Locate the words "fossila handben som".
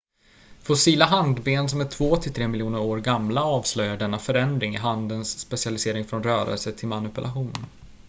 0.63-1.81